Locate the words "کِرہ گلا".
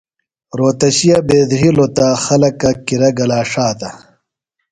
2.85-3.39